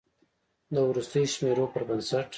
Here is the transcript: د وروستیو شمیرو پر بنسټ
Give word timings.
د 0.73 0.75
وروستیو 0.89 1.31
شمیرو 1.33 1.65
پر 1.73 1.81
بنسټ 1.89 2.25